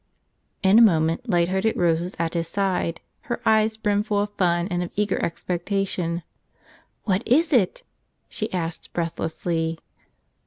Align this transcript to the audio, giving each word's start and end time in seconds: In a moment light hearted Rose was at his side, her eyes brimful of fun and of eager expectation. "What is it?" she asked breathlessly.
In 0.63 0.79
a 0.79 0.81
moment 0.81 1.29
light 1.29 1.49
hearted 1.49 1.77
Rose 1.77 2.01
was 2.01 2.15
at 2.17 2.33
his 2.33 2.47
side, 2.47 3.01
her 3.29 3.39
eyes 3.45 3.77
brimful 3.77 4.17
of 4.23 4.31
fun 4.31 4.67
and 4.69 4.81
of 4.81 4.89
eager 4.95 5.23
expectation. 5.23 6.23
"What 7.03 7.21
is 7.27 7.53
it?" 7.53 7.83
she 8.27 8.51
asked 8.51 8.93
breathlessly. 8.93 9.77